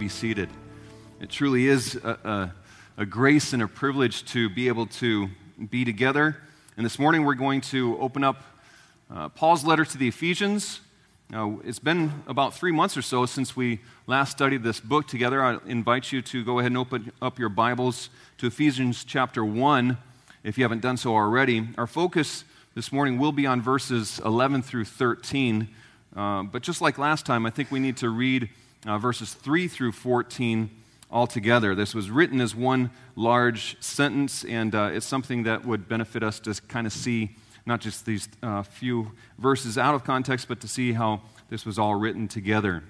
[0.00, 0.48] be seated.
[1.20, 2.52] It truly is a,
[2.96, 5.28] a, a, grace and a privilege to be able to
[5.68, 6.38] be together.
[6.78, 8.42] And this morning we're going to open up
[9.14, 10.80] uh, Paul's letter to the Ephesians.
[11.28, 15.44] Now, it's been about three months or so since we last studied this book together.
[15.44, 18.08] I invite you to go ahead and open up your Bibles
[18.38, 19.98] to Ephesians chapter 1
[20.44, 21.68] if you haven't done so already.
[21.76, 25.68] Our focus this morning will be on verses 11 through 13.
[26.16, 28.48] Uh, but just like last time, I think we need to read
[28.86, 30.70] uh, verses 3 through 14
[31.10, 31.74] altogether.
[31.74, 36.40] This was written as one large sentence, and uh, it's something that would benefit us
[36.40, 40.68] to kind of see not just these uh, few verses out of context, but to
[40.68, 41.20] see how
[41.50, 42.82] this was all written together.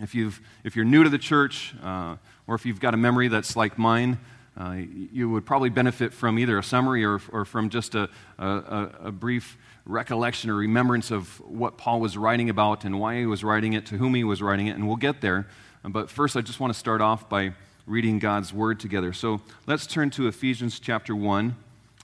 [0.00, 3.28] If, you've, if you're new to the church, uh, or if you've got a memory
[3.28, 4.18] that's like mine,
[4.58, 4.76] uh,
[5.12, 8.08] you would probably benefit from either a summary or, or from just a,
[8.38, 13.26] a, a, brief recollection or remembrance of what Paul was writing about and why he
[13.26, 15.46] was writing it, to whom he was writing it, and we'll get there.
[15.84, 17.52] But first, I just want to start off by
[17.86, 19.12] reading God's word together.
[19.12, 21.54] So let's turn to Ephesians chapter 1.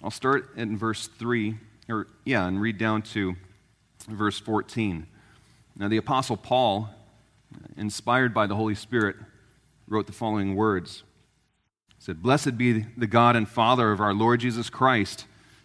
[0.02, 1.56] I'll start in verse 3,
[1.88, 3.34] or yeah, and read down to
[4.08, 5.06] verse 14.
[5.76, 6.90] Now, the Apostle Paul,
[7.76, 9.16] inspired by the Holy Spirit,
[9.88, 11.02] wrote the following words
[11.88, 15.26] He said, Blessed be the God and Father of our Lord Jesus Christ,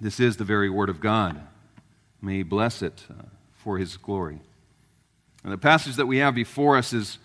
[0.00, 1.40] This is the very word of God.
[2.20, 3.22] May he bless it uh,
[3.52, 4.40] for his glory.
[5.44, 7.18] And the passage that we have before us is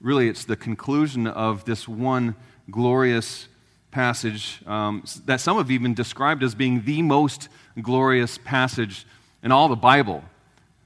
[0.00, 2.34] really it's the conclusion of this one
[2.70, 3.48] glorious
[3.90, 7.48] passage um, that some have even described as being the most
[7.80, 9.06] glorious passage
[9.42, 10.24] in all the Bible.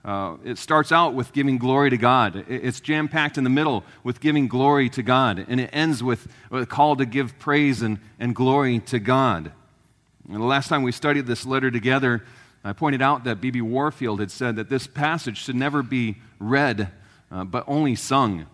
[0.04, 2.44] Uh, it starts out with giving glory to God.
[2.48, 5.44] It's jam packed in the middle with giving glory to God.
[5.48, 9.50] And it ends with a call to give praise and, and glory to God.
[10.28, 12.25] And the last time we studied this letter together,
[12.64, 13.60] I pointed out that B.B.
[13.60, 16.91] Warfield had said that this passage should never be read,
[17.31, 18.47] uh, but only sung.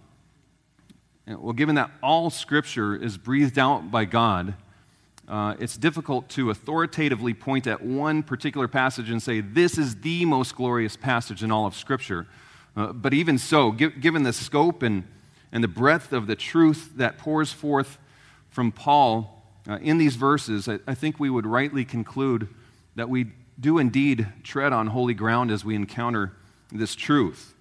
[1.27, 4.55] Well, given that all Scripture is breathed out by God,
[5.27, 10.27] uh, it's difficult to authoritatively point at one particular passage and say, this is the
[10.27, 12.27] most glorious passage in all of Scripture.
[12.77, 15.05] Uh, but even so, given the scope and,
[15.53, 17.99] and the breadth of the truth that pours forth
[18.51, 19.32] from Paul
[19.69, 22.49] uh, in these verses, I, I think we would rightly conclude
[22.97, 23.27] that we
[23.61, 26.33] do indeed tread on holy ground as we encounter
[26.71, 27.55] this truth.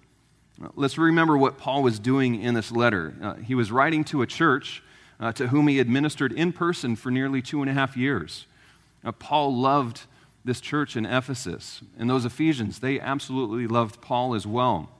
[0.62, 3.14] Uh, let's remember what Paul was doing in this letter.
[3.22, 4.82] Uh, he was writing to a church
[5.20, 8.46] uh, to whom he administered in person for nearly two and a half years.
[9.04, 10.02] Uh, Paul loved
[10.44, 14.90] this church in Ephesus, and those Ephesians, they absolutely loved Paul as well.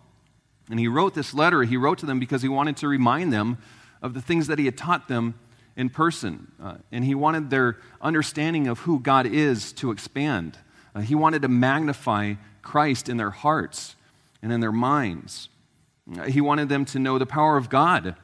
[0.70, 3.58] And he wrote this letter, he wrote to them because he wanted to remind them
[4.00, 5.34] of the things that he had taught them
[5.76, 6.52] in person.
[6.62, 10.58] Uh, and he wanted their understanding of who God is to expand.
[10.94, 13.96] Uh, he wanted to magnify Christ in their hearts
[14.42, 15.48] and in their minds.
[16.18, 18.16] Uh, he wanted them to know the power of God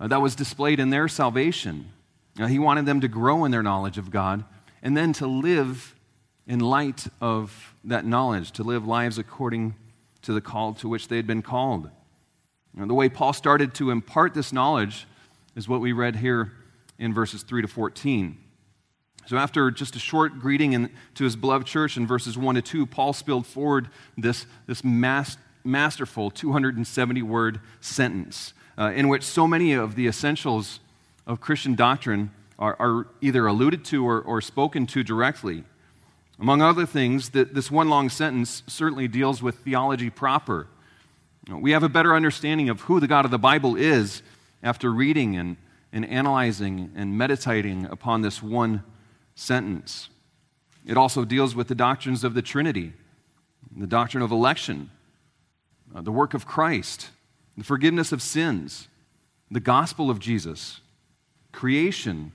[0.00, 1.92] uh, that was displayed in their salvation.
[2.38, 4.44] Uh, he wanted them to grow in their knowledge of God
[4.82, 5.94] and then to live
[6.46, 9.74] in light of that knowledge, to live lives according
[10.22, 11.90] to the call to which they had been called.
[12.74, 15.06] the way Paul started to impart this knowledge
[15.54, 16.52] is what we read here
[16.98, 18.38] in verses 3 to 14.
[19.26, 22.62] So, after just a short greeting in, to his beloved church in verses 1 to
[22.62, 29.46] 2, Paul spilled forward this, this mas- masterful 270 word sentence uh, in which so
[29.46, 30.80] many of the essentials
[31.26, 35.64] of Christian doctrine are, are either alluded to or, or, spoken to directly.
[36.38, 40.68] Among other things, that this one long sentence certainly deals with theology proper.
[41.50, 44.22] We have a better understanding of who the God of the Bible is
[44.62, 45.56] after reading and,
[45.96, 48.84] and analyzing and meditating upon this one
[49.34, 50.10] sentence.
[50.84, 52.92] It also deals with the doctrines of the Trinity,
[53.74, 54.90] the doctrine of election,
[55.94, 57.08] uh, the work of Christ,
[57.56, 58.88] the forgiveness of sins,
[59.50, 60.82] the gospel of Jesus,
[61.50, 62.30] creation,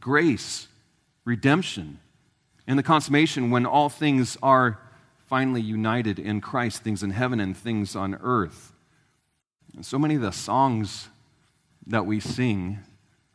[0.00, 0.66] grace,
[1.24, 2.00] redemption,
[2.66, 4.80] and the consummation when all things are
[5.28, 8.72] finally united in Christ, things in heaven and things on earth.
[9.76, 11.08] And so many of the songs
[11.86, 12.80] that we sing,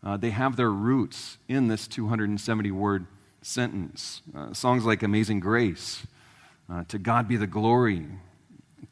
[0.03, 3.05] uh, they have their roots in this 270 word
[3.41, 4.21] sentence.
[4.35, 6.05] Uh, songs like Amazing Grace,
[6.71, 8.07] uh, To God Be the Glory,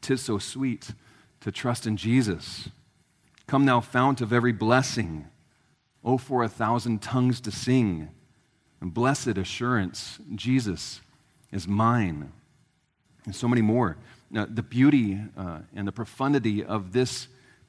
[0.00, 0.92] Tis So Sweet
[1.40, 2.68] to Trust in Jesus.
[3.46, 5.26] Come, thou fount of every blessing.
[6.04, 8.08] Oh, for a thousand tongues to sing.
[8.80, 11.00] And blessed assurance, Jesus
[11.50, 12.32] is mine.
[13.24, 13.96] And so many more.
[14.30, 17.28] Now, the beauty uh, and the profundity of this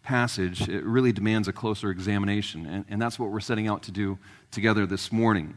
[0.09, 3.91] passage it really demands a closer examination, and, and that's what we're setting out to
[3.91, 4.17] do
[4.49, 5.55] together this morning.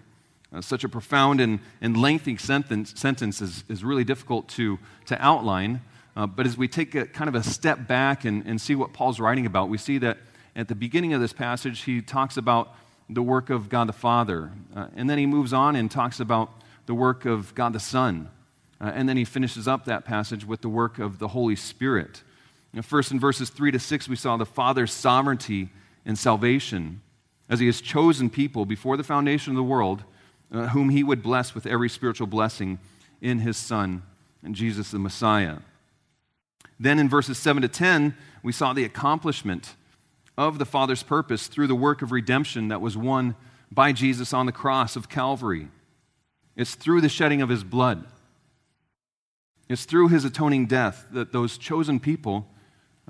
[0.52, 5.16] Uh, such a profound and, and lengthy sentence, sentence is, is really difficult to, to
[5.24, 5.80] outline,
[6.16, 8.92] uh, but as we take a, kind of a step back and, and see what
[8.92, 10.18] Paul's writing about, we see that
[10.54, 12.74] at the beginning of this passage, he talks about
[13.08, 14.50] the work of God the Father.
[14.76, 16.50] Uh, and then he moves on and talks about
[16.84, 18.28] the work of God the Son.
[18.78, 22.22] Uh, and then he finishes up that passage with the work of the Holy Spirit.
[22.80, 25.68] First, in verses 3 to 6, we saw the Father's sovereignty
[26.06, 27.02] and salvation
[27.48, 30.04] as he has chosen people before the foundation of the world,
[30.50, 32.78] uh, whom he would bless with every spiritual blessing
[33.20, 34.02] in his Son,
[34.42, 35.58] and Jesus the Messiah.
[36.80, 39.76] Then in verses 7 to 10, we saw the accomplishment
[40.38, 43.36] of the Father's purpose through the work of redemption that was won
[43.70, 45.68] by Jesus on the cross of Calvary.
[46.56, 48.06] It's through the shedding of his blood.
[49.68, 52.48] It's through his atoning death that those chosen people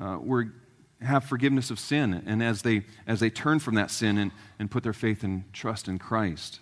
[0.01, 0.53] uh, were,
[1.01, 4.71] have forgiveness of sin, and as they, as they turn from that sin and, and
[4.71, 6.61] put their faith and trust in Christ.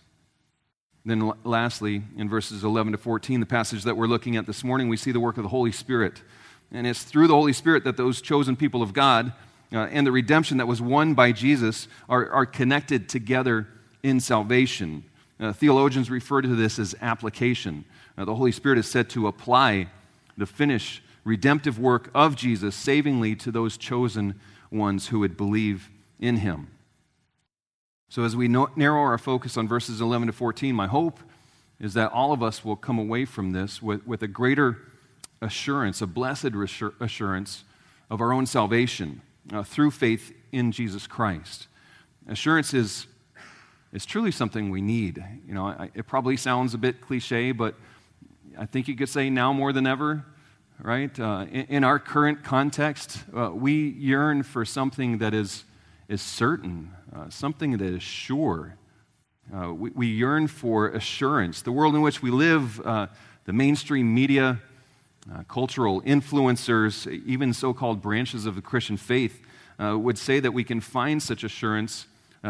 [1.05, 4.89] Then, lastly, in verses 11 to 14, the passage that we're looking at this morning,
[4.89, 6.23] we see the work of the Holy Spirit
[6.73, 9.33] and it's through the Holy Spirit that those chosen people of God
[9.73, 13.67] uh, and the redemption that was won by Jesus are, are connected together
[14.03, 15.05] in salvation.
[15.39, 17.85] Uh, theologians refer to this as application.
[18.17, 19.89] Uh, the Holy Spirit is said to apply
[20.37, 24.35] the finished redemptive work of Jesus savingly to those chosen
[24.69, 25.89] ones who would believe
[26.19, 26.67] in him.
[28.09, 31.21] So, as we narrow our focus on verses 11 to 14, my hope
[31.79, 34.79] is that all of us will come away from this with, with a greater
[35.41, 36.51] assurance, a blessed
[37.01, 37.63] assurance
[38.11, 39.23] of our own salvation
[39.53, 41.69] uh, through faith in Jesus Christ.
[42.27, 43.07] Assurance is,
[43.93, 45.25] is truly something we need.
[45.47, 47.77] You know, I, it probably sounds a bit cliche, but
[48.59, 50.25] I think you could say now more than ever,
[50.83, 51.19] right?
[51.19, 55.65] Uh, in, in, our current context, uh, we yearn for something that is,
[56.09, 58.77] is certain, uh, something that is sure.
[59.55, 61.63] Uh, we, we, yearn for assurance.
[61.63, 63.09] The world in which we live, uh,
[63.45, 64.61] the mainstream media,
[65.49, 69.43] cultural influencers, even so called branches of the Christian faith,
[69.79, 72.07] would say that we can find such assurance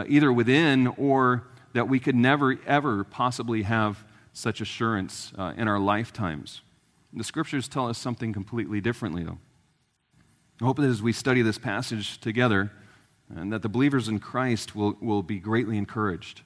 [0.06, 1.44] either within or
[1.74, 6.62] that we could never, ever possibly have such assurance in our lifetimes.
[7.12, 9.38] The scriptures tell us something completely differently, though.
[10.60, 12.70] I hope that as we study this passage together,
[13.34, 16.42] and that the believers in Christ will, will be greatly encouraged,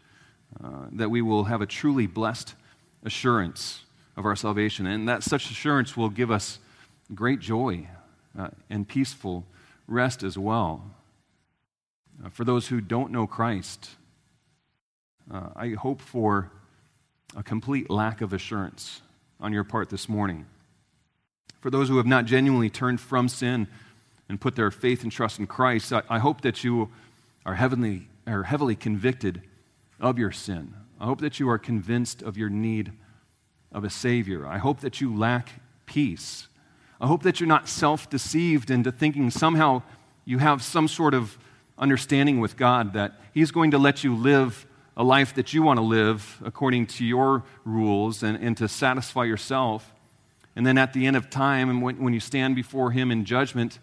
[0.62, 2.54] uh, that we will have a truly blessed
[3.02, 3.84] assurance
[4.16, 4.86] of our salvation.
[4.86, 6.58] And that such assurance will give us
[7.14, 7.88] great joy
[8.38, 9.44] uh, and peaceful
[9.86, 10.90] rest as well.
[12.24, 13.90] Uh, for those who don't know Christ,
[15.32, 16.50] uh, I hope for
[17.36, 19.02] a complete lack of assurance
[19.40, 20.46] on your part this morning.
[21.64, 23.68] For those who have not genuinely turned from sin
[24.28, 26.90] and put their faith and trust in Christ, I, I hope that you
[27.46, 29.40] are heavenly, are heavily convicted
[29.98, 30.74] of your sin.
[31.00, 32.92] I hope that you are convinced of your need
[33.72, 34.46] of a Savior.
[34.46, 35.52] I hope that you lack
[35.86, 36.48] peace.
[37.00, 39.80] I hope that you're not self deceived into thinking somehow
[40.26, 41.38] you have some sort of
[41.78, 44.66] understanding with God that He's going to let you live
[44.98, 49.24] a life that you want to live according to your rules and, and to satisfy
[49.24, 49.93] yourself.
[50.56, 53.24] And then at the end of time, and when, when you stand before Him in
[53.24, 53.78] judgment,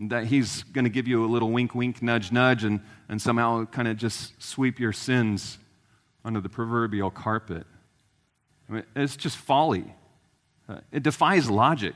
[0.00, 3.64] that He's going to give you a little wink, wink, nudge, nudge, and, and somehow
[3.64, 5.58] kind of just sweep your sins
[6.24, 7.66] under the proverbial carpet.
[8.68, 9.94] I mean, it's just folly.
[10.68, 11.94] Uh, it defies logic,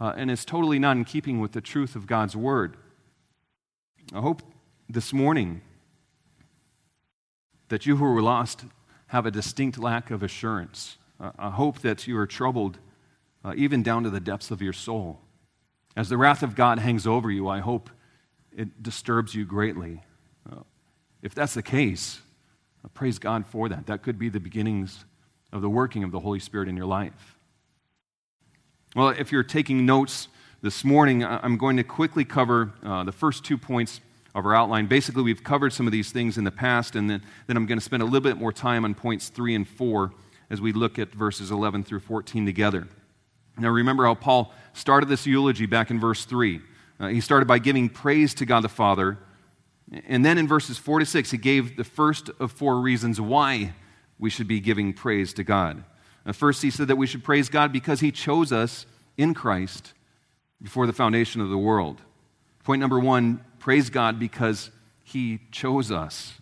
[0.00, 2.76] uh, and it's totally not in keeping with the truth of God's word.
[4.12, 4.42] I hope
[4.88, 5.60] this morning
[7.68, 8.64] that you who are lost
[9.08, 10.96] have a distinct lack of assurance,
[11.38, 12.78] I hope that you are troubled
[13.44, 15.20] uh, even down to the depths of your soul.
[15.96, 17.90] As the wrath of God hangs over you, I hope
[18.56, 20.02] it disturbs you greatly.
[20.50, 20.60] Uh,
[21.22, 22.20] if that's the case,
[22.84, 23.86] uh, praise God for that.
[23.86, 25.04] That could be the beginnings
[25.52, 27.36] of the working of the Holy Spirit in your life.
[28.94, 30.28] Well, if you're taking notes
[30.62, 34.00] this morning, I'm going to quickly cover uh, the first two points
[34.34, 34.86] of our outline.
[34.86, 37.78] Basically, we've covered some of these things in the past, and then, then I'm going
[37.78, 40.12] to spend a little bit more time on points three and four
[40.50, 42.88] as we look at verses 11 through 14 together.
[43.58, 46.60] Now, remember how Paul started this eulogy back in verse 3.
[46.98, 49.18] Uh, he started by giving praise to God the Father.
[50.06, 53.74] And then in verses 4 to 6, he gave the first of four reasons why
[54.18, 55.82] we should be giving praise to God.
[56.24, 59.94] Uh, first, he said that we should praise God because he chose us in Christ
[60.62, 62.00] before the foundation of the world.
[62.64, 64.70] Point number one praise God because
[65.02, 66.34] he chose us.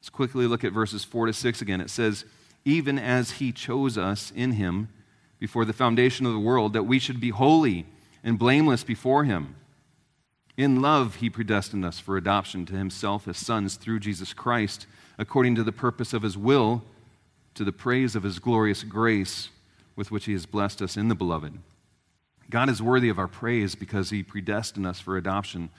[0.00, 1.80] Let's quickly look at verses 4 to 6 again.
[1.80, 2.24] It says,
[2.64, 4.88] Even as he chose us in him
[5.38, 7.86] before the foundation of the world, that we should be holy
[8.22, 9.56] and blameless before him.
[10.56, 14.86] In love, he predestined us for adoption to himself as sons through Jesus Christ,
[15.18, 16.82] according to the purpose of his will,
[17.54, 19.50] to the praise of his glorious grace
[19.96, 21.58] with which he has blessed us in the beloved.
[22.50, 25.70] God is worthy of our praise because he predestined us for adoption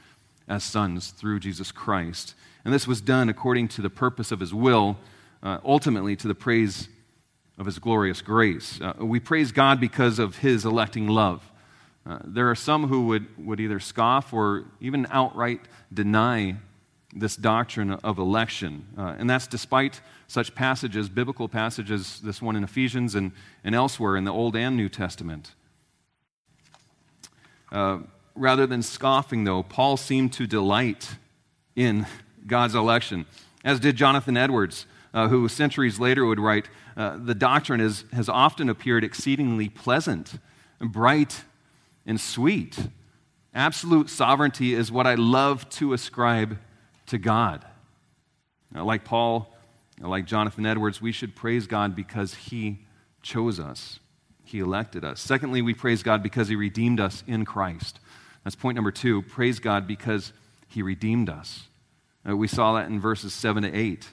[0.47, 2.35] as sons through Jesus Christ.
[2.63, 4.97] And this was done according to the purpose of his will,
[5.43, 6.89] uh, ultimately to the praise
[7.57, 8.79] of his glorious grace.
[8.81, 11.51] Uh, we praise God because of his electing love.
[12.05, 15.61] Uh, there are some who would, would either scoff or even outright
[15.93, 16.55] deny
[17.15, 18.85] this doctrine of election.
[18.97, 23.31] Uh, and that's despite such passages, biblical passages, this one in Ephesians and,
[23.63, 25.53] and elsewhere in the Old and New Testament.
[27.71, 27.99] Uh,
[28.35, 31.15] rather than scoffing, though, Paul seemed to delight
[31.75, 32.05] in
[32.45, 33.25] God's election,
[33.63, 34.85] as did Jonathan Edwards,
[35.15, 36.67] uh, who centuries later would write
[36.97, 40.37] uh, The doctrine is, has often appeared exceedingly pleasant,
[40.79, 41.45] and bright,
[42.05, 42.77] and sweet.
[43.53, 46.59] Absolute sovereignty is what I love to ascribe
[47.07, 47.65] to God.
[48.73, 49.55] Now, like Paul,
[50.01, 52.79] like Jonathan Edwards, we should praise God because he
[53.21, 53.99] chose us,
[54.43, 55.21] he elected us.
[55.21, 57.99] Secondly, we praise God because he redeemed us in Christ.
[58.43, 59.21] That's point number two.
[59.21, 60.33] Praise God because
[60.67, 61.67] he redeemed us.
[62.27, 64.09] Uh, we saw that in verses 7 to 8.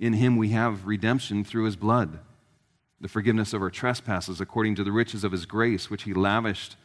[0.00, 2.18] In him we have redemption through his blood,
[3.00, 6.76] the forgiveness of our trespasses according to the riches of his grace, which he lavished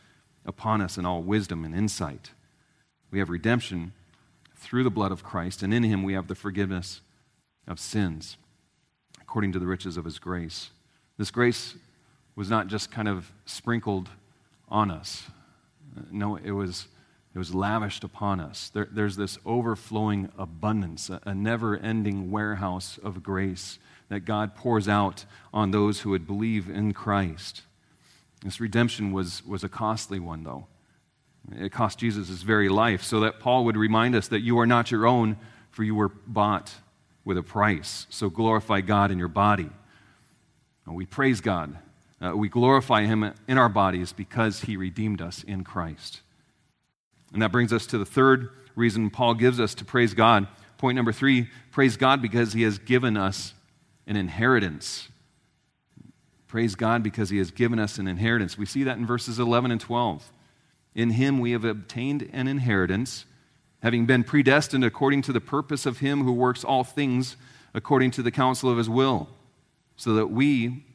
[0.46, 2.32] upon us in all wisdom and insight.
[3.12, 3.94] We have redemption
[4.58, 7.02] through the blood of Christ, and in him we have the forgiveness
[7.68, 8.36] of sins
[9.22, 10.70] according to the riches of his grace.
[11.18, 11.76] This grace
[12.36, 14.10] was not just kind of sprinkled
[14.68, 15.24] on us.
[16.12, 16.88] No, it was,
[17.36, 18.70] it was lavished upon us.
[18.74, 23.78] There, there's this overflowing abundance, a, a never ending warehouse of grace
[24.10, 27.64] that God pours out on those who would believe in Christ.
[28.44, 30.68] This redemption was, was a costly one, though.
[31.60, 34.66] It cost Jesus his very life, so that Paul would remind us that you are
[34.66, 35.38] not your own,
[35.70, 36.74] for you were bought
[37.26, 38.08] with a price.
[38.10, 39.70] So glorify God in your body.
[40.86, 41.78] And we praise God
[42.22, 46.22] uh, we glorify Him in our bodies because He redeemed us in Christ.
[47.36, 50.48] And that brings us to the third reason Paul gives us to praise God.
[50.78, 53.54] Point number three praise God because He has given us
[54.08, 55.10] an inheritance.
[56.48, 58.58] Praise God because He has given us an inheritance.
[58.58, 60.32] We see that in verses 11 and 12.
[60.96, 63.26] In Him we have obtained an inheritance,
[63.84, 67.36] having been predestined according to the purpose of Him who works all things
[67.74, 69.28] according to the counsel of His will,
[69.98, 70.86] so that we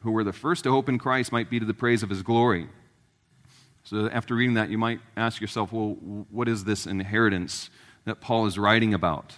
[0.00, 2.22] who were the first to hope in Christ might be to the praise of his
[2.22, 2.68] glory.
[3.84, 5.96] So, after reading that, you might ask yourself, well,
[6.30, 7.68] what is this inheritance
[8.06, 9.34] that Paul is writing about?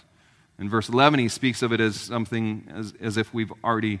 [0.57, 3.99] In verse 11, he speaks of it as something as, as if we've already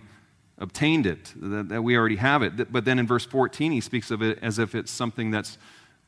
[0.57, 2.71] obtained it, that, that, we already have it.
[2.71, 5.57] But then in verse 14, he speaks of it as if it's something that's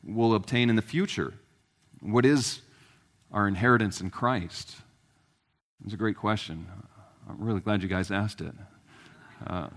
[0.03, 1.33] we'll obtain in the future.
[1.99, 2.61] What is
[3.31, 4.77] our inheritance in Christ?
[5.83, 6.65] It's a great question.
[7.29, 8.53] I'm really glad you guys asked it.
[9.45, 9.67] Uh,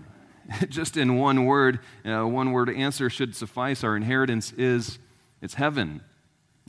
[0.69, 3.83] just in one word, uh, one word answer should suffice.
[3.83, 4.99] Our inheritance is
[5.41, 6.01] it's heaven.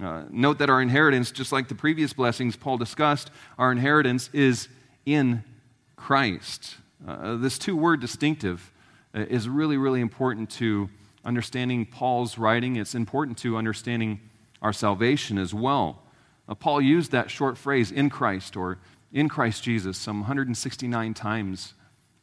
[0.02, 4.68] Uh, note that our inheritance, just like the previous blessings Paul discussed, our inheritance is
[5.06, 5.44] in
[5.96, 6.76] Christ.
[7.06, 8.72] Uh, this two word distinctive
[9.14, 10.88] uh, is really, really important to
[11.24, 12.76] understanding Paul's writing.
[12.76, 14.20] It's important to understanding
[14.60, 16.02] our salvation as well.
[16.48, 18.78] Uh, Paul used that short phrase, in Christ, or
[19.12, 21.74] in Christ Jesus, some 169 times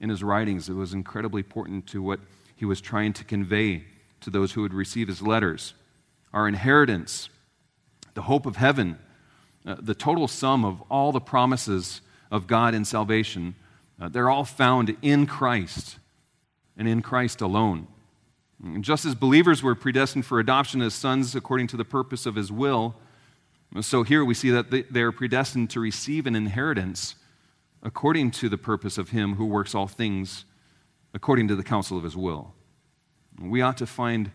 [0.01, 0.67] in his writings.
[0.67, 2.19] It was incredibly important to what
[2.57, 3.85] he was trying to convey
[4.19, 5.73] to those who would receive his letters.
[6.33, 7.29] Our inheritance,
[8.13, 8.97] the hope of heaven,
[9.65, 13.55] uh, the total sum of all the promises of God in salvation
[14.01, 15.99] Uh, they're all found in Christ
[16.75, 17.87] and in Christ alone.
[18.63, 22.35] And just as believers were predestined for adoption as sons according to the purpose of
[22.35, 22.95] his will,
[23.81, 27.15] so here we see that they are predestined to receive an inheritance
[27.83, 30.45] according to the purpose of him who works all things
[31.13, 32.53] according to the counsel of his will.
[33.39, 34.31] We ought to find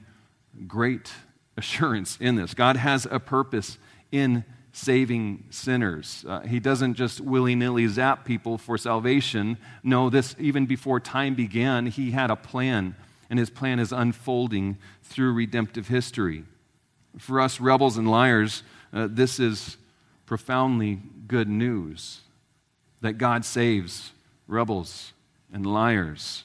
[0.66, 1.12] great
[1.56, 2.54] assurance in this.
[2.54, 3.78] God has a purpose
[4.12, 6.24] in saving sinners.
[6.28, 9.56] Uh, he doesn't just willy nilly zap people for salvation.
[9.82, 12.94] No, this, even before time began, He had a plan,
[13.30, 16.44] and His plan is unfolding through redemptive history.
[17.16, 18.62] For us rebels and liars,
[18.92, 19.78] uh, this is
[20.26, 22.20] profoundly good news
[23.06, 24.12] that God saves
[24.48, 25.12] rebels
[25.52, 26.44] and liars.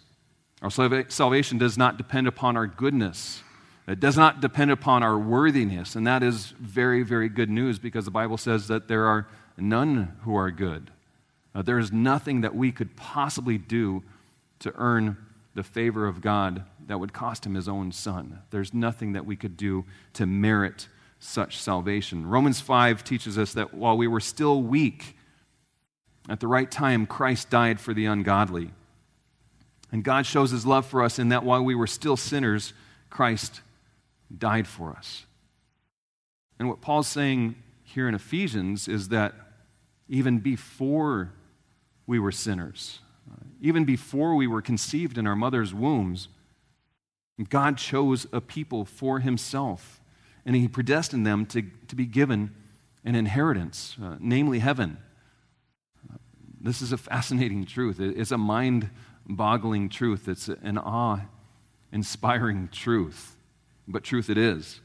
[0.62, 0.70] Our
[1.10, 3.42] salvation does not depend upon our goodness.
[3.88, 8.06] It does not depend upon our worthiness, and that is very, very good news because
[8.06, 9.28] the Bible says that there are
[9.58, 10.92] none who are good.
[11.54, 14.04] Uh, there is nothing that we could possibly do
[14.60, 15.18] to earn
[15.56, 18.40] the favor of God that would cost him his own son.
[18.52, 20.88] There's nothing that we could do to merit
[21.20, 22.26] such salvation.
[22.26, 25.16] Romans 5 teaches us that while we were still weak,
[26.32, 28.72] at the right time, Christ died for the ungodly.
[29.92, 32.72] And God shows his love for us in that while we were still sinners,
[33.10, 33.60] Christ
[34.36, 35.26] died for us.
[36.58, 39.36] And what Paul's saying here in Ephesians is that
[40.08, 41.34] even before
[42.08, 43.00] we were sinners,
[43.60, 46.30] even before we were conceived in our mother's wombs,
[47.50, 50.00] God chose a people for himself,
[50.46, 52.56] and he predestined them to, to be given
[53.04, 54.98] an inheritance, uh, namely heaven.
[56.64, 58.00] This is a fascinating truth.
[58.00, 58.90] It's a mind
[59.28, 60.28] boggling truth.
[60.28, 61.22] It's an awe
[61.92, 63.36] inspiring truth,
[63.88, 64.80] but truth it is.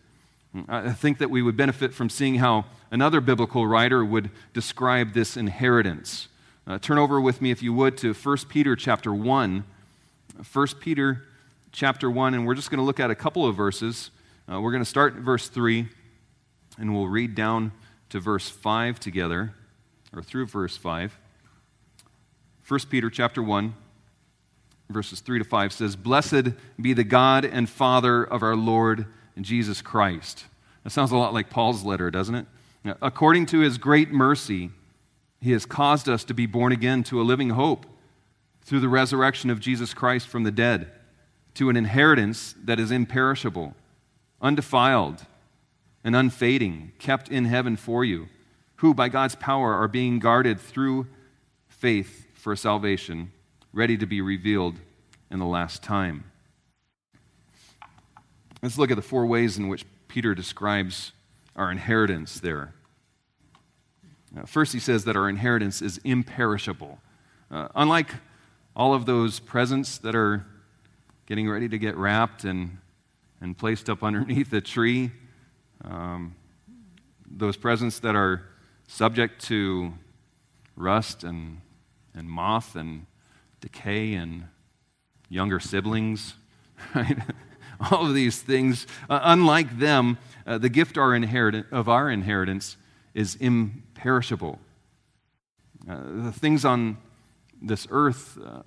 [0.68, 5.36] I think that we would benefit from seeing how another biblical writer would describe this
[5.36, 6.28] inheritance.
[6.66, 9.64] Uh, turn over with me, if you would, to 1 Peter chapter 1.
[10.52, 11.24] 1 Peter
[11.72, 14.10] chapter 1, and we're just going to look at a couple of verses.
[14.50, 15.88] Uh, we're going to start verse 3,
[16.78, 17.72] and we'll read down
[18.08, 19.52] to verse 5 together,
[20.14, 21.18] or through verse 5.
[22.68, 23.74] 1 Peter chapter 1,
[24.90, 26.48] verses 3 to 5 says, Blessed
[26.80, 29.06] be the God and Father of our Lord
[29.40, 30.46] Jesus Christ.
[30.82, 32.46] That sounds a lot like Paul's letter, doesn't it?
[33.00, 34.70] According to his great mercy,
[35.40, 37.86] he has caused us to be born again to a living hope
[38.62, 40.90] through the resurrection of Jesus Christ from the dead,
[41.54, 43.76] to an inheritance that is imperishable,
[44.42, 45.24] undefiled,
[46.02, 48.26] and unfading, kept in heaven for you,
[48.76, 51.06] who by God's power are being guarded through
[51.68, 53.32] faith for salvation,
[53.72, 54.76] ready to be revealed
[55.32, 56.22] in the last time.
[58.62, 61.10] Let's look at the four ways in which Peter describes
[61.56, 62.72] our inheritance there.
[64.44, 67.00] first, he says that our inheritance is imperishable.
[67.50, 68.14] Uh, unlike
[68.76, 70.46] all of those presents that are
[71.26, 72.78] getting ready to get wrapped and,
[73.40, 75.10] and placed up underneath the tree,
[75.82, 76.36] um,
[77.28, 78.44] those presents that are
[78.86, 79.92] subject to
[80.76, 81.60] rust and
[82.16, 83.06] and moth and
[83.60, 84.48] decay and
[85.28, 86.34] younger siblings,
[86.94, 87.18] right?
[87.90, 92.76] All of these things, uh, unlike them, uh, the gift our of our inheritance
[93.14, 94.58] is imperishable.
[95.88, 96.96] Uh, the things on
[97.60, 98.62] this earth, uh,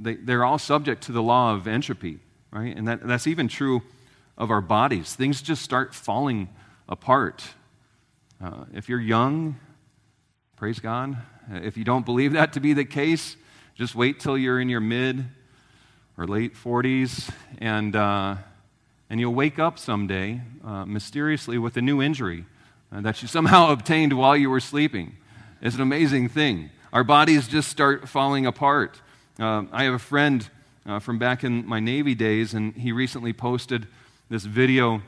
[0.00, 2.18] they, they're all subject to the law of entropy,
[2.50, 2.76] right?
[2.76, 3.82] And that, that's even true
[4.36, 5.14] of our bodies.
[5.14, 6.48] Things just start falling
[6.88, 7.44] apart.
[8.42, 9.58] Uh, if you're young,
[10.56, 11.16] praise God,
[11.52, 13.36] if you don't believe that to be the case,
[13.74, 15.24] just wait till you're in your mid
[16.16, 18.36] or late 40s and, uh,
[19.08, 22.44] and you'll wake up someday uh, mysteriously with a new injury
[22.92, 25.16] uh, that you somehow obtained while you were sleeping.
[25.60, 26.70] It's an amazing thing.
[26.92, 29.00] Our bodies just start falling apart.
[29.38, 30.48] Uh, I have a friend
[30.86, 33.86] uh, from back in my Navy days, and he recently posted
[34.28, 35.02] this video,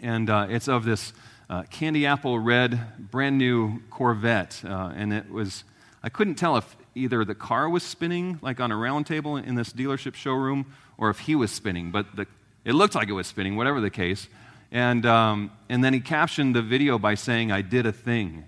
[0.00, 1.12] and uh, it's of this
[1.48, 4.62] uh, candy apple red, brand new Corvette.
[4.64, 5.64] Uh, and it was,
[6.02, 9.54] I couldn't tell if either the car was spinning, like on a round table in
[9.54, 10.66] this dealership showroom,
[10.98, 11.90] or if he was spinning.
[11.90, 12.26] But the,
[12.64, 14.28] it looked like it was spinning, whatever the case.
[14.72, 18.44] And, um, and then he captioned the video by saying, I did a thing.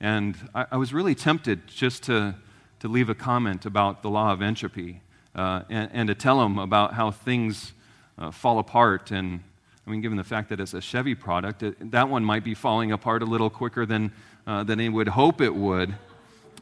[0.00, 2.34] And I, I was really tempted just to,
[2.80, 5.00] to leave a comment about the law of entropy
[5.34, 7.72] uh, and, and, to tell him about how things
[8.18, 9.40] uh, fall apart and
[9.86, 12.54] I mean, given the fact that it's a Chevy product, it, that one might be
[12.54, 14.10] falling apart a little quicker than,
[14.44, 15.94] uh, than he would hope it would.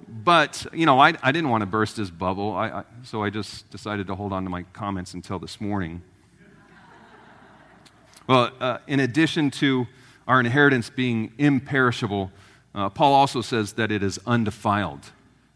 [0.06, 3.30] But, you know, I, I didn't want to burst his bubble, I, I, so I
[3.30, 6.02] just decided to hold on to my comments until this morning.
[8.26, 9.86] Well, uh, in addition to
[10.28, 12.30] our inheritance being imperishable,
[12.74, 15.12] uh, Paul also says that it is undefiled.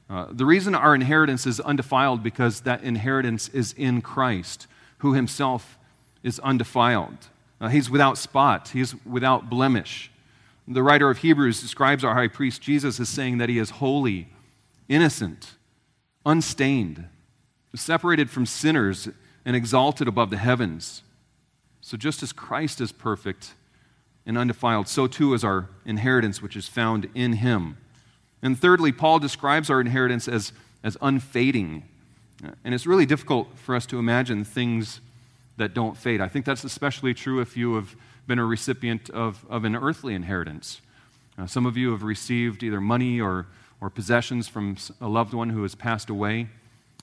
[0.09, 4.66] Uh, the reason our inheritance is undefiled because that inheritance is in Christ,
[4.98, 5.78] who himself
[6.22, 7.28] is undefiled.
[7.61, 10.11] Uh, he's without spot, he's without blemish.
[10.66, 14.29] The writer of Hebrews describes our high priest Jesus as saying that he is holy,
[14.88, 15.55] innocent,
[16.27, 17.07] unstained,
[17.75, 19.09] separated from sinners,
[19.44, 21.03] and exalted above the heavens.
[21.81, 23.55] So, just as Christ is perfect
[24.27, 27.79] and undefiled, so too is our inheritance, which is found in him.
[28.42, 30.53] And thirdly, Paul describes our inheritance as,
[30.85, 31.85] as unfading.
[32.62, 35.01] And it's really difficult for us to imagine things
[35.59, 36.21] that don't fade.
[36.21, 37.94] I think that's especially true if you have
[38.27, 40.81] been a recipient of, of an earthly inheritance.
[41.37, 43.47] Uh, some of you have received either money or,
[43.81, 46.49] or possessions from a loved one who has passed away.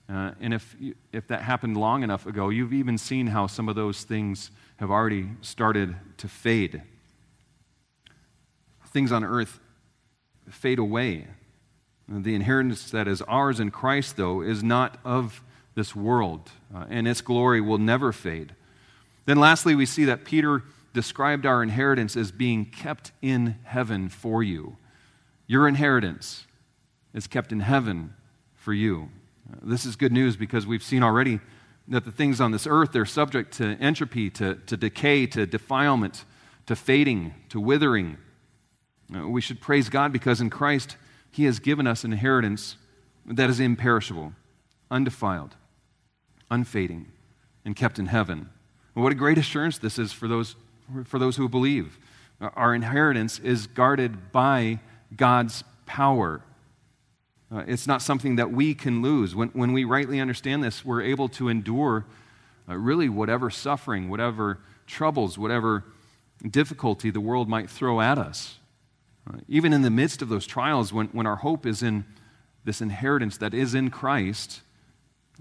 [0.09, 3.69] Uh, and if, you, if that happened long enough ago, you've even seen how some
[3.69, 6.81] of those things have already started to fade.
[8.87, 9.59] Things on earth
[10.49, 11.27] fade away.
[12.07, 15.41] The inheritance that is ours in Christ, though, is not of
[15.75, 18.55] this world, uh, and its glory will never fade.
[19.25, 24.41] Then, lastly, we see that Peter described our inheritance as being kept in heaven for
[24.41, 24.77] you.
[25.47, 26.45] Your inheritance
[27.13, 28.13] is kept in heaven
[28.55, 29.09] for you.
[29.51, 31.39] Uh, this is good news because we've seen already
[31.87, 36.25] that the things on this earth they're subject to entropy, to, to decay, to defilement,
[36.65, 38.17] to fading, to withering.
[39.15, 40.97] Uh, we should praise God because in Christ
[41.29, 42.77] He has given us an inheritance
[43.25, 44.33] that is imperishable,
[44.89, 45.55] undefiled,
[46.55, 47.05] unfading,
[47.63, 48.49] and kept in heaven.
[48.95, 50.55] And what a great assurance this is for those
[51.05, 51.97] for those who believe.
[52.39, 54.79] Our inheritance is guarded by
[55.15, 56.41] God's power.
[57.51, 59.35] Uh, it's not something that we can lose.
[59.35, 62.05] When, when we rightly understand this, we're able to endure
[62.67, 65.83] uh, really whatever suffering, whatever troubles, whatever
[66.49, 68.57] difficulty the world might throw at us.
[69.27, 72.05] Uh, even in the midst of those trials, when, when our hope is in
[72.65, 74.61] this inheritance that is in Christ,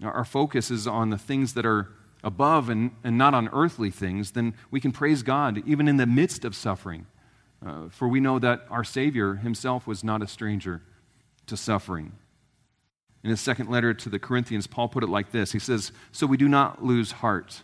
[0.02, 1.88] our focus is on the things that are
[2.22, 6.07] above and, and not on earthly things, then we can praise God even in the
[6.07, 7.07] midst of suffering.
[7.64, 10.83] Uh, for we know that our Savior himself was not a stranger
[11.46, 12.12] to suffering.
[13.22, 16.26] In his second letter to the Corinthians, Paul put it like this He says, So
[16.26, 17.62] we do not lose heart.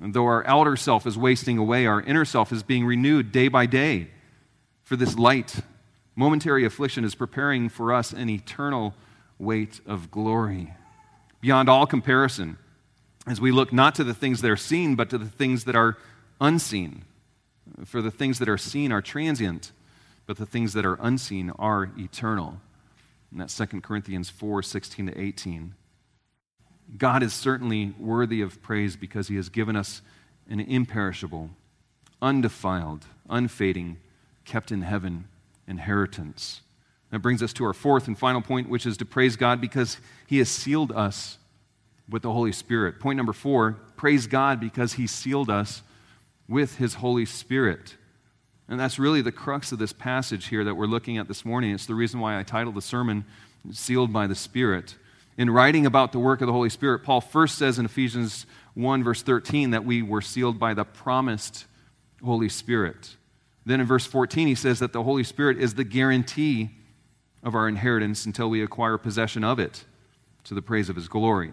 [0.00, 3.48] And though our outer self is wasting away, our inner self is being renewed day
[3.48, 4.08] by day.
[4.82, 5.60] For this light,
[6.14, 8.94] momentary affliction is preparing for us an eternal
[9.38, 10.72] weight of glory
[11.46, 12.58] beyond all comparison
[13.24, 15.76] as we look not to the things that are seen, but to the things that
[15.76, 15.96] are
[16.40, 17.04] unseen.
[17.84, 19.70] For the things that are seen are transient,
[20.26, 22.60] but the things that are unseen are eternal.
[23.30, 25.74] And that's 2 Corinthians 4 16 to 18.
[26.98, 30.02] God is certainly worthy of praise because he has given us
[30.50, 31.50] an imperishable,
[32.20, 33.98] undefiled, unfading,
[34.44, 35.28] kept in heaven
[35.68, 36.62] inheritance.
[37.16, 39.96] That brings us to our fourth and final point, which is to praise God because
[40.26, 41.38] he has sealed us
[42.10, 43.00] with the Holy Spirit.
[43.00, 45.80] Point number four praise God because He sealed us
[46.46, 47.96] with His Holy Spirit.
[48.68, 51.70] And that's really the crux of this passage here that we're looking at this morning.
[51.70, 53.24] It's the reason why I titled the sermon
[53.70, 54.96] Sealed by the Spirit.
[55.38, 59.02] In writing about the work of the Holy Spirit, Paul first says in Ephesians 1,
[59.02, 61.64] verse 13, that we were sealed by the promised
[62.22, 63.16] Holy Spirit.
[63.64, 66.72] Then in verse 14, he says that the Holy Spirit is the guarantee
[67.46, 69.84] of our inheritance until we acquire possession of it
[70.42, 71.52] to the praise of his glory.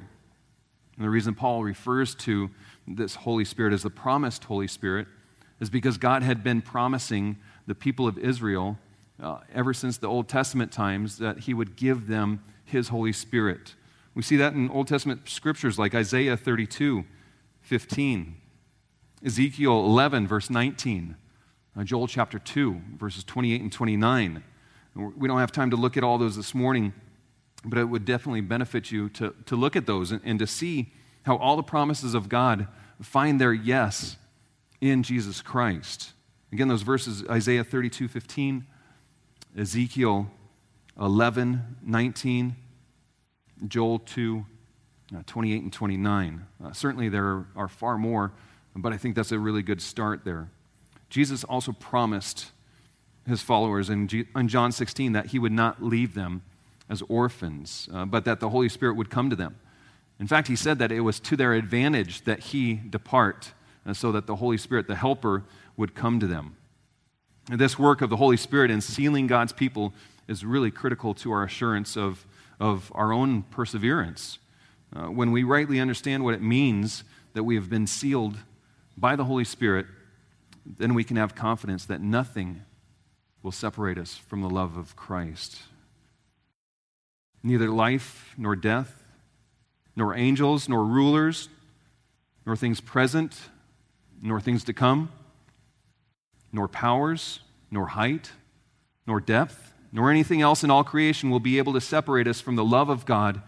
[0.96, 2.50] And the reason Paul refers to
[2.88, 5.08] this Holy Spirit as the promised Holy Spirit
[5.60, 8.80] is because God had been promising the people of Israel
[9.22, 13.76] uh, ever since the Old Testament times that he would give them his Holy Spirit.
[14.16, 17.06] We see that in Old Testament scriptures like Isaiah 32,
[17.62, 18.36] 15,
[19.24, 21.16] Ezekiel 11, verse 19,
[21.78, 24.44] uh, Joel chapter 2, verses 28 and 29.
[24.96, 26.94] We don't have time to look at all those this morning,
[27.66, 30.94] but it would definitely benefit you to, to look at those and, and to see
[31.24, 32.68] how all the promises of God
[33.02, 34.18] find their yes
[34.82, 36.14] in Jesus Christ.
[36.52, 38.66] Again, those verses Isaiah 32 15,
[39.58, 40.30] Ezekiel
[41.00, 42.56] 11 19,
[43.68, 44.46] Joel 2
[45.16, 46.46] uh, 28 and 29.
[46.64, 48.32] Uh, certainly, there are far more,
[48.76, 50.50] but I think that's a really good start there.
[51.10, 52.52] Jesus also promised
[53.28, 56.42] his followers in, G- in John 16 that he would not leave them
[56.90, 59.56] as orphans, uh, but that the Holy Spirit would come to them.
[60.20, 63.54] In fact, he said that it was to their advantage that he depart,
[63.86, 65.44] uh, so that the Holy Spirit, the Helper,
[65.78, 66.56] would come to them.
[67.50, 69.94] And this work of the Holy Spirit in sealing God's people
[70.28, 72.26] is really critical to our assurance of,
[72.60, 74.40] of our own perseverance.
[74.96, 78.38] Uh, when we rightly understand what it means that we have been sealed
[78.98, 79.88] by the Holy Spirit,
[80.66, 82.62] then we can have confidence that nothing
[83.44, 85.64] will separate us from the love of Christ.
[87.46, 89.04] neither life nor death,
[89.98, 91.50] nor angels, nor rulers,
[92.46, 93.38] nor things present,
[94.22, 95.12] nor things to come,
[96.54, 98.32] nor powers, nor height,
[99.06, 102.56] nor depth, nor anything else in all creation will be able to separate us from
[102.56, 103.42] the love of God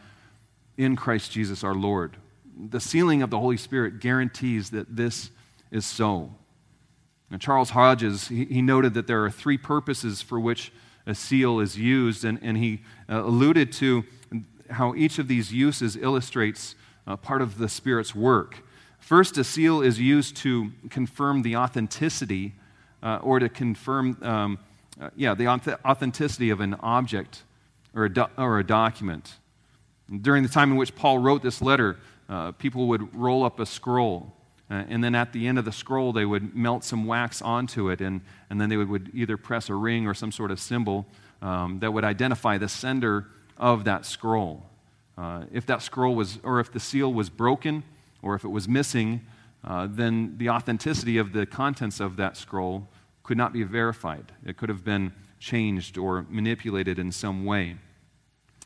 [0.78, 2.18] in Christ Jesus our Lord.
[2.70, 5.32] The sealing of the Holy Spirit guarantees that this
[5.72, 6.36] is so.
[7.30, 10.72] Now, Charles Hodges, he, noted that there are three purposes for which
[11.08, 14.04] a seal is used, and, and he uh, alluded to
[14.70, 16.76] how each of these uses illustrates
[17.08, 18.64] uh, part of the Spirit's work.
[19.00, 22.54] First, a seal is used to confirm the authenticity
[23.04, 24.60] uh, or to confirm, um,
[25.00, 27.44] uh, yeah, the authenticity of an object
[27.96, 29.36] or a, do- or a document.
[30.22, 31.98] During the time in which Paul wrote this letter,
[32.30, 34.36] uh, people would roll up a scroll
[34.70, 37.90] uh, and then at the end of the scroll, they would melt some wax onto
[37.90, 40.60] it, and, and then they would, would either press a ring or some sort of
[40.60, 41.06] symbol
[41.42, 44.66] um, that would identify the sender of that scroll.
[45.18, 47.84] Uh, if that scroll was, or if the seal was broken,
[48.22, 49.22] or if it was missing,
[49.64, 52.88] uh, then the authenticity of the contents of that scroll
[53.24, 54.32] could not be verified.
[54.46, 57.76] It could have been changed or manipulated in some way.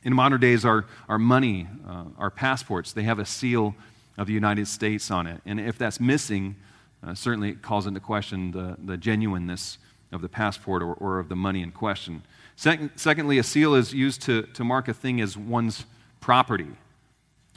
[0.04, 3.76] In modern days, our, our money, uh, our passports, they have a seal
[4.20, 5.42] of the United States on it.
[5.46, 6.58] And if that's missing,
[7.02, 9.78] uh, certainly it calls into question the, the genuineness
[10.12, 12.24] of the passport or, or of the money in question.
[12.58, 15.86] Second, secondly, a seal is used to, to mark a thing as one's
[16.20, 16.68] property.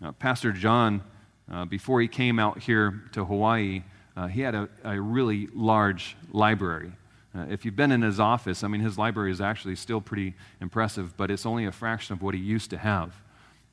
[0.01, 1.03] Uh, Pastor John,
[1.51, 3.83] uh, before he came out here to Hawaii,
[4.17, 6.93] uh, he had a, a, really large library.
[7.37, 10.35] Uh, if you've been in his office, I mean, his library is actually still pretty
[10.61, 13.17] impressive, but it's only a fraction of what he used to have.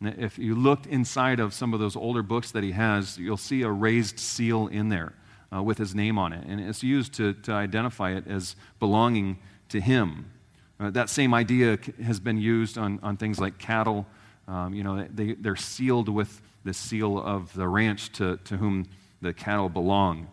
[0.02, 3.64] If you looked inside of some of those older books that he has, you'll see
[3.64, 5.14] a raised seal in there
[5.54, 6.46] uh, with his name on it.
[6.48, 10.32] And it's used to, to identify it as belonging to him.
[10.80, 14.06] Uh, that same idea has been used on, on things like cattle.
[14.48, 18.86] Um, you know, they, they're sealed with the seal of the ranch to, to whom
[19.22, 20.30] the cattle belong.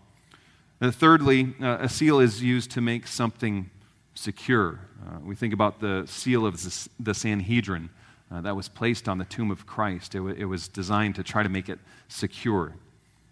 [0.80, 3.68] And thirdly, uh, a seal is used to make something
[4.14, 4.78] secure.
[5.04, 6.62] Uh, we think about the seal of
[7.00, 7.90] the Sanhedrin
[8.30, 10.14] uh, that was placed on the tomb of Christ.
[10.14, 12.74] It, w- it was designed to try to make it secure.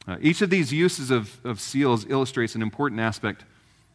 [0.07, 3.45] Uh, each of these uses of, of seals illustrates an important aspect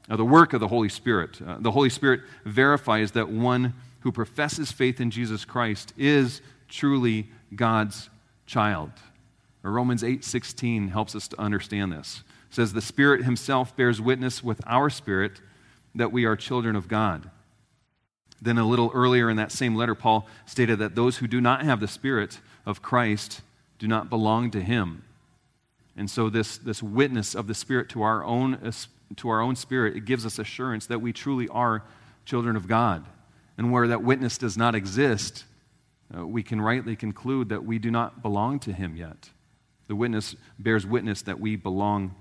[0.10, 1.40] of the work of the Holy Spirit.
[1.42, 7.28] Uh, the Holy Spirit verifies that one who professes faith in Jesus Christ is truly
[7.56, 8.10] God's
[8.46, 8.92] child.
[9.62, 12.24] Romans 8:16 helps us to understand this.
[12.50, 15.42] It says the Spirit himself bears witness with our spirit
[15.94, 17.30] that we are children of God.
[18.42, 21.64] Then, a little earlier in that same letter, Paul stated that those who do not
[21.64, 23.42] have the Spirit of Christ
[23.80, 25.04] do not belong to him.
[25.98, 28.72] And so, this, this witness of the Spirit to our, own,
[29.18, 31.84] to our own spirit, it gives us assurance that we truly are
[32.26, 33.06] children of God.
[33.58, 35.44] And where that witness does not exist,
[36.16, 39.30] uh, we can rightly conclude that we do not belong to him yet.
[39.88, 42.16] The witness bears witness that we belong,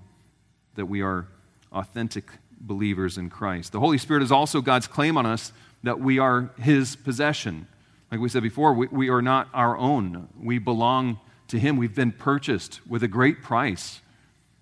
[0.75, 1.27] that we are
[1.71, 2.25] authentic
[2.59, 3.71] believers in Christ.
[3.71, 7.67] The Holy Spirit is also God's claim on us that we are his possession.
[8.11, 10.27] Like we said before, we, we are not our own.
[10.41, 11.77] We belong to him.
[11.77, 14.01] We've been purchased with a great price.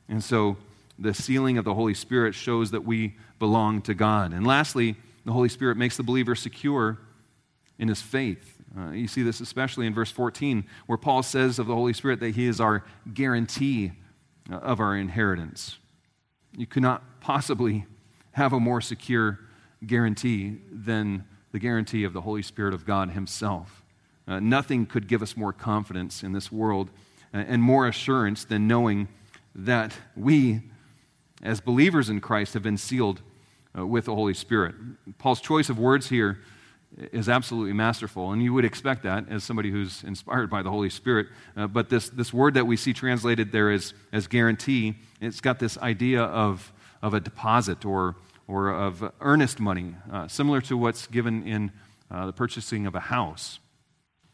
[0.10, 0.58] And so
[1.00, 4.34] the sealing of the Holy Spirit shows that we belong to God.
[4.34, 6.98] And lastly, the Holy Spirit makes the believer secure
[7.80, 8.62] in his faith.
[8.78, 12.20] Uh, you see this especially in verse 14, where Paul says of the Holy Spirit
[12.20, 13.92] that he is our guarantee
[14.52, 15.78] uh, of our inheritance.
[16.56, 17.86] You could not possibly
[18.32, 19.40] have a more secure
[19.86, 23.84] guarantee than the guarantee of the Holy Spirit of God Himself.
[24.28, 26.90] Uh, nothing could give us more confidence in this world
[27.34, 29.08] uh, and more assurance than knowing
[29.56, 30.62] that we,
[31.42, 33.22] as believers in Christ, have been sealed
[33.78, 34.76] uh, with the Holy Spirit.
[35.18, 36.40] Paul's choice of words here
[37.12, 40.90] is absolutely masterful, and you would expect that as somebody who's inspired by the Holy
[40.90, 41.28] Spirit.
[41.56, 45.60] Uh, but this, this word that we see translated there as, as guarantee, it's got
[45.60, 48.16] this idea of, of a deposit or
[48.48, 51.72] or of earnest money, uh, similar to what's given in
[52.10, 53.60] uh, the purchasing of a house.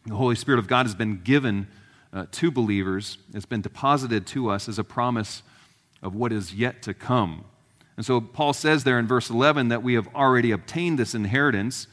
[0.06, 1.68] The Holy Spirit of God has been given
[2.14, 5.42] uh, to believers, it's been deposited to us as a promise
[6.04, 7.46] of what is yet to come.
[7.98, 11.88] And so Paul says there in verse 11 that we have already obtained this inheritance.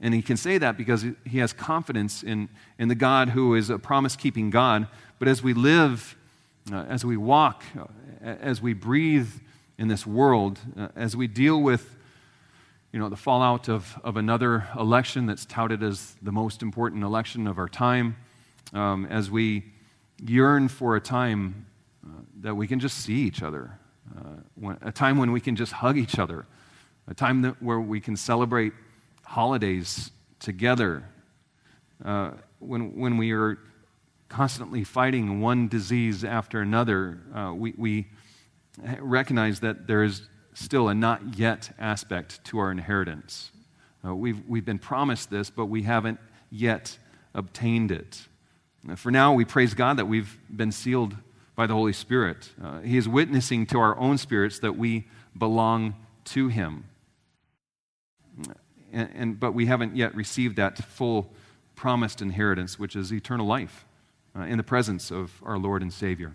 [0.00, 3.70] And he can say that because he has confidence in, in the God who is
[3.70, 4.86] a promise keeping God.
[5.18, 6.16] But as we live,
[6.72, 7.86] uh, as we walk, uh,
[8.22, 9.28] as we breathe
[9.78, 11.96] in this world uh, as we deal with
[12.92, 17.46] you know, the fallout of, of another election that's touted as the most important election
[17.46, 18.16] of our time,
[18.72, 19.64] um, as we
[20.24, 21.66] yearn for a time
[22.04, 22.08] uh,
[22.40, 23.78] that we can just see each other,
[24.16, 24.22] uh,
[24.54, 26.46] when, a time when we can just hug each other,
[27.06, 28.72] a time that, where we can celebrate
[29.22, 30.10] holidays
[30.40, 31.04] together.
[32.02, 33.58] Uh, when, when we are
[34.30, 38.06] constantly fighting one disease after another, uh, we, we
[39.00, 40.22] recognize that there is
[40.54, 43.50] still a not yet aspect to our inheritance.
[44.04, 46.18] Uh, we've, we've been promised this, but we haven't
[46.50, 46.98] yet
[47.34, 48.26] obtained it.
[48.88, 51.16] Uh, for now, we praise God that we've been sealed
[51.54, 52.50] by the Holy Spirit.
[52.62, 56.84] Uh, he is witnessing to our own spirits that we belong to Him.
[58.92, 61.32] And, and, but we haven't yet received that full
[61.74, 63.84] promised inheritance, which is eternal life
[64.36, 66.34] uh, in the presence of our Lord and Savior.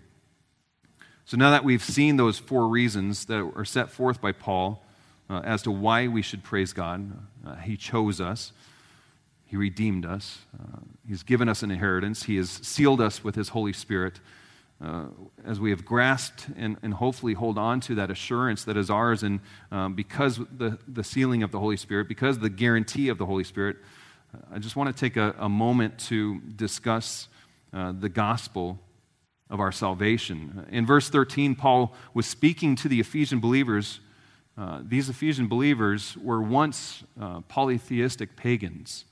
[1.26, 4.84] So now that we've seen those four reasons that are set forth by Paul
[5.30, 7.12] uh, as to why we should praise God,
[7.46, 8.52] uh, He chose us,
[9.46, 13.50] He redeemed us, uh, He's given us an inheritance, He has sealed us with His
[13.50, 14.20] Holy Spirit.
[14.84, 15.04] Uh,
[15.46, 19.22] as we have grasped and, and, hopefully hold on to that assurance that is ours,
[19.22, 19.38] and
[19.70, 23.44] um, because the, the sealing of the Holy Spirit, because the guarantee of the Holy
[23.44, 23.76] Spirit,
[24.52, 27.28] I just want to take a, a moment to discuss
[27.72, 28.80] uh, the gospel
[29.50, 30.66] of our salvation.
[30.70, 34.00] In verse 13, Paul was speaking to the Ephesian believers.
[34.56, 39.04] Uh, these Ephesian believers were once uh, polytheistic pagans.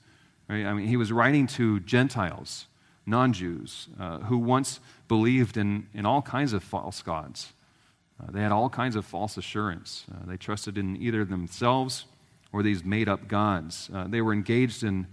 [0.49, 0.65] Right?
[0.65, 2.65] I mean, he was writing to Gentiles,
[3.05, 7.53] non Jews, uh, who once believed in, in all kinds of false gods.
[8.19, 10.05] Uh, they had all kinds of false assurance.
[10.11, 12.05] Uh, they trusted in either themselves
[12.51, 13.89] or these made up gods.
[14.07, 15.07] they were engaged in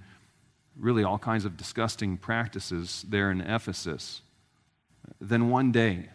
[0.79, 4.23] really all kinds of disgusting practices there in Ephesus.
[5.21, 6.09] Then one day,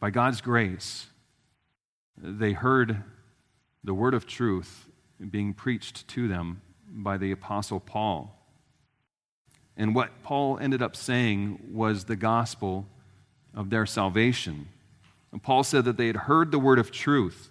[0.00, 1.06] by God's grace,
[2.16, 3.02] they heard
[3.82, 4.88] the word of truth
[5.30, 8.34] being preached to them by the Apostle Paul.
[9.76, 12.86] And what Paul ended up saying was the gospel
[13.54, 14.68] of their salvation.
[15.32, 17.50] And Paul said that they had heard the word of truth,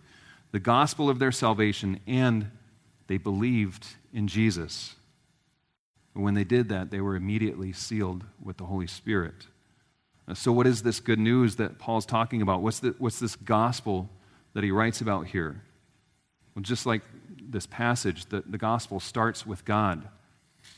[0.52, 2.50] the gospel of their salvation, and
[3.08, 4.96] they believed in Jesus.
[6.16, 9.48] And When they did that, they were immediately sealed with the Holy Spirit.
[10.34, 12.62] So, what is this good news that Paul's talking about?
[12.62, 14.10] What's, the, what's this gospel
[14.54, 15.62] that he writes about here?
[16.56, 17.02] Well, just like
[17.42, 20.08] this passage, the, the gospel starts with God.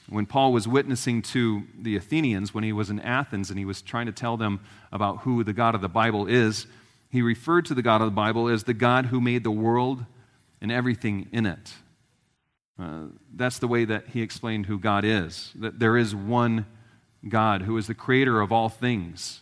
[0.09, 3.83] When Paul was witnessing to the Athenians, when he was in Athens and he was
[3.83, 6.65] trying to tell them about who the God of the Bible is,
[7.09, 10.05] he referred to the God of the Bible as the God who made the world
[10.59, 11.73] and everything in it.
[12.79, 16.65] Uh, that's the way that he explained who God is that there is one
[17.27, 19.41] God who is the creator of all things.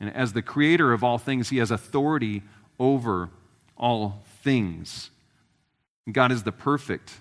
[0.00, 2.42] And as the creator of all things, he has authority
[2.78, 3.30] over
[3.76, 5.10] all things.
[6.10, 7.20] God is the perfect,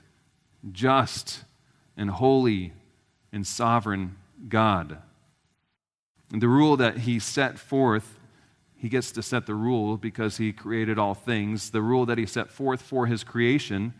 [0.71, 1.43] just,
[1.97, 2.73] and holy
[3.31, 4.97] and sovereign God.
[6.31, 8.19] And the rule that he set forth,
[8.75, 11.69] he gets to set the rule because he created all things.
[11.69, 13.93] The rule that he set forth for his creation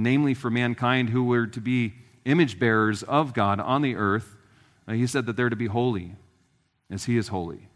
[0.00, 4.36] namely for mankind who were to be image bearers of God on the earth.
[4.88, 6.16] He said that they're to be holy
[6.90, 7.68] as he is holy.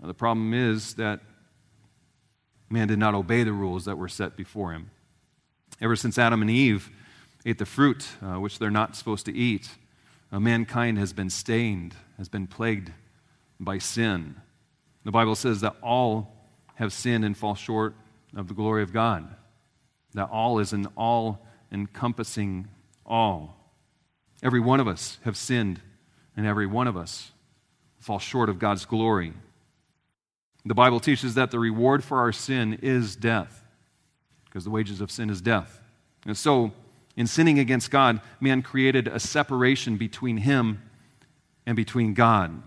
[0.00, 1.20] Now, the problem is that
[2.70, 4.90] man did not obey the rules that were set before him.
[5.80, 6.90] Ever since Adam and Eve
[7.46, 9.70] ate the fruit uh, which they're not supposed to eat,
[10.32, 12.92] uh, mankind has been stained, has been plagued
[13.60, 14.36] by sin.
[15.04, 16.34] The Bible says that all
[16.74, 17.94] have sinned and fall short
[18.36, 19.34] of the glory of God.
[20.14, 22.68] That all is an all encompassing
[23.04, 23.56] all.
[24.42, 25.80] Every one of us have sinned,
[26.38, 27.32] and every one of us
[27.98, 29.32] fall short of God's glory.
[30.64, 33.64] The Bible teaches that the reward for our sin is death,
[34.44, 35.82] because the wages of sin is death.
[36.24, 36.72] And so,
[37.16, 40.80] in sinning against God, man created a separation between him
[41.66, 42.62] and between God.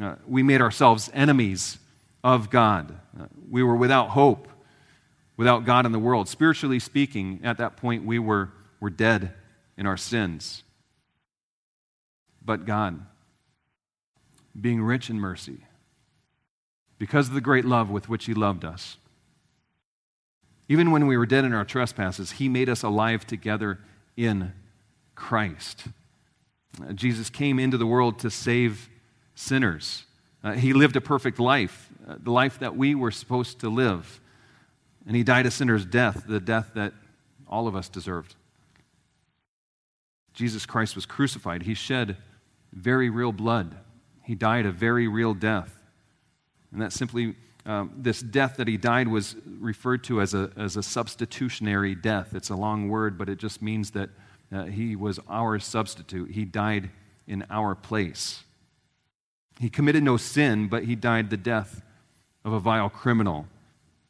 [0.00, 1.78] Uh, we made ourselves enemies
[2.24, 2.98] of God.
[3.20, 4.48] Uh, we were without hope
[5.36, 6.28] without God in the world.
[6.28, 9.32] Spiritually speaking, at that point, we were, were dead
[9.76, 10.62] in our sins.
[12.44, 13.04] But God,
[14.58, 15.58] being rich in mercy,
[16.98, 18.96] because of the great love with which He loved us,
[20.68, 23.78] even when we were dead in our trespasses, He made us alive together
[24.16, 24.52] in
[25.14, 25.84] Christ.
[26.82, 28.88] Uh, Jesus came into the world to save
[29.34, 30.04] sinners.
[30.42, 34.20] Uh, he lived a perfect life, uh, the life that we were supposed to live.
[35.06, 36.92] And he died a sinner's death, the death that
[37.48, 38.34] all of us deserved.
[40.32, 41.62] Jesus Christ was crucified.
[41.62, 42.16] He shed
[42.74, 43.76] very real blood.
[44.22, 45.78] He died a very real death.
[46.72, 50.76] And that simply, um, this death that he died was referred to as a, as
[50.76, 52.34] a substitutionary death.
[52.34, 54.10] It's a long word, but it just means that
[54.52, 56.32] uh, he was our substitute.
[56.32, 56.90] He died
[57.26, 58.44] in our place.
[59.60, 61.82] He committed no sin, but he died the death
[62.44, 63.46] of a vile criminal.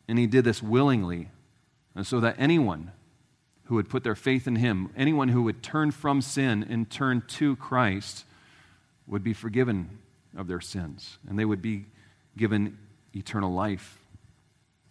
[0.09, 1.29] And he did this willingly,
[2.03, 2.93] so that anyone
[3.65, 7.23] who would put their faith in him, anyone who would turn from sin and turn
[7.29, 8.25] to Christ,
[9.07, 9.98] would be forgiven
[10.36, 11.86] of their sins, and they would be
[12.36, 12.78] given
[13.14, 13.98] eternal life.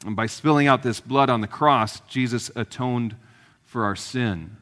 [0.05, 3.15] And by spilling out this blood on the cross, Jesus atoned
[3.63, 4.57] for our sin.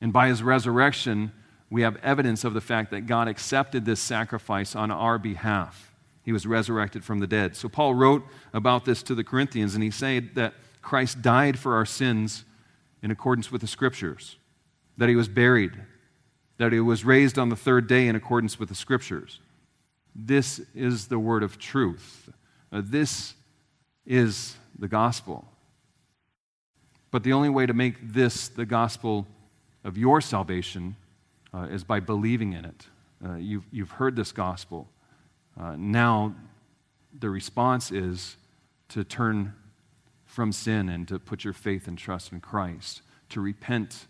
[0.00, 1.32] And by his resurrection,
[1.70, 5.92] we have evidence of the fact that God accepted this sacrifice on our behalf.
[6.22, 7.56] He was resurrected from the dead.
[7.56, 11.74] So Paul wrote about this to the Corinthians, and he said that Christ died for
[11.74, 12.44] our sins
[13.02, 14.36] in accordance with the scriptures,
[14.96, 15.72] that he was buried,
[16.58, 19.40] that he was raised on the third day in accordance with the scriptures.
[20.14, 22.30] This is the word of truth.
[22.72, 23.34] Uh, this
[24.06, 25.46] is the gospel.
[27.10, 29.26] But the only way to make this the gospel
[29.84, 30.96] of your salvation
[31.52, 32.86] uh, is by believing in it.
[33.24, 34.88] Uh, you've, you've heard this gospel.
[35.58, 36.34] Uh, now,
[37.18, 38.36] the response is
[38.88, 39.54] to turn
[40.24, 44.06] from sin and to put your faith and trust in Christ, to repent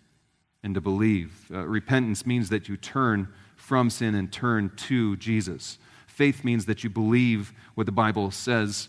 [0.66, 1.46] and to believe.
[1.54, 5.78] Uh, repentance means that you turn from sin and turn to Jesus.
[6.08, 8.88] Faith means that you believe what the Bible says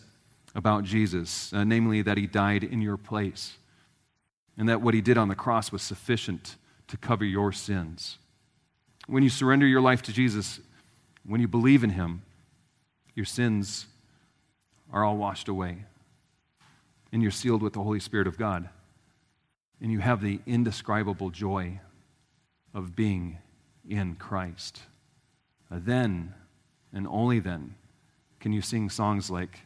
[0.56, 3.58] about Jesus, uh, namely that he died in your place
[4.58, 6.56] and that what he did on the cross was sufficient
[6.88, 8.18] to cover your sins.
[9.06, 10.60] When you surrender your life to Jesus,
[11.28, 12.24] when you believe in him,
[13.14, 13.86] your sins
[14.92, 15.86] are all washed away
[17.12, 18.68] and you're sealed with the Holy Spirit of God.
[19.82, 21.80] And you have the indescribable joy
[22.74, 23.38] of being
[23.88, 24.82] in Christ.
[25.70, 26.34] Then,
[26.94, 27.76] and only then,
[28.40, 29.62] can you sing songs like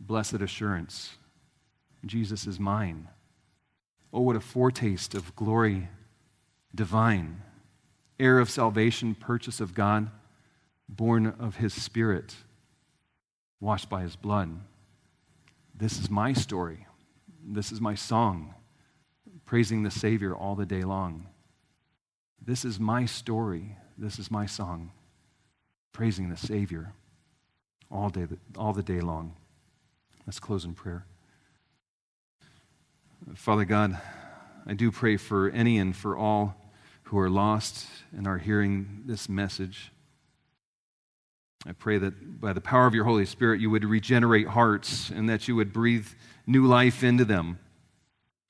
[0.00, 1.16] Blessed Assurance,
[2.06, 3.08] Jesus is mine.
[4.12, 5.88] Oh, what a foretaste of glory
[6.74, 7.42] divine,
[8.20, 10.10] heir of salvation, purchase of God,
[10.88, 12.36] born of his Spirit,
[13.58, 14.60] washed by his blood.
[15.74, 16.86] This is my story.
[17.44, 18.54] This is my song,
[19.48, 21.26] praising the Savior all the day long.
[22.44, 23.76] This is my story.
[23.96, 24.92] This is my song,
[25.90, 26.92] praising the Savior
[27.90, 28.26] all, day,
[28.58, 29.34] all the day long.
[30.26, 31.06] Let's close in prayer.
[33.34, 33.98] Father God,
[34.66, 36.54] I do pray for any and for all
[37.04, 39.92] who are lost and are hearing this message.
[41.66, 45.26] I pray that by the power of your Holy Spirit, you would regenerate hearts and
[45.30, 46.06] that you would breathe
[46.46, 47.58] new life into them.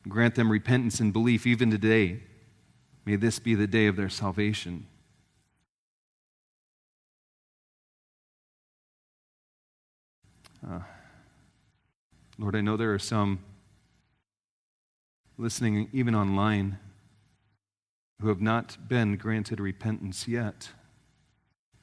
[0.07, 2.21] Grant them repentance and belief even today.
[3.05, 4.87] May this be the day of their salvation.
[10.67, 10.81] Uh,
[12.39, 13.41] Lord, I know there are some
[15.37, 16.79] listening, even online,
[18.21, 20.71] who have not been granted repentance yet.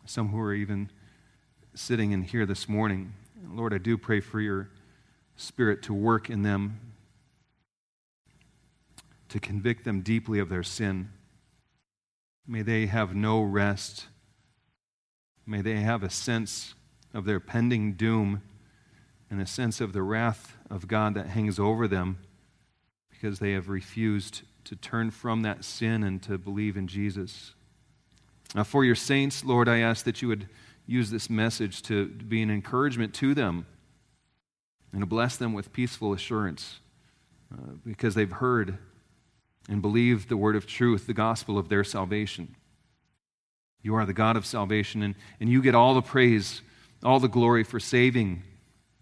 [0.05, 0.91] Some who are even
[1.73, 3.13] sitting in here this morning.
[3.49, 4.69] Lord, I do pray for your
[5.37, 6.79] Spirit to work in them,
[9.29, 11.09] to convict them deeply of their sin.
[12.47, 14.07] May they have no rest.
[15.45, 16.75] May they have a sense
[17.13, 18.41] of their pending doom
[19.29, 22.19] and a sense of the wrath of God that hangs over them
[23.09, 27.53] because they have refused to turn from that sin and to believe in Jesus.
[28.53, 30.47] Now, for your saints, Lord, I ask that you would
[30.85, 33.65] use this message to be an encouragement to them
[34.91, 36.79] and to bless them with peaceful assurance
[37.51, 38.77] uh, because they've heard
[39.67, 42.55] and believe the word of truth, the gospel of their salvation.
[43.81, 46.61] You are the God of salvation, and, and you get all the praise,
[47.03, 48.43] all the glory for saving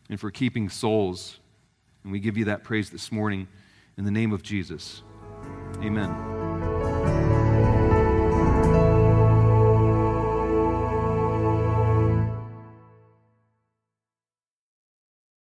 [0.09, 1.39] and for keeping souls.
[2.03, 3.47] And we give you that praise this morning
[3.97, 5.01] in the name of Jesus.
[5.82, 6.43] Amen.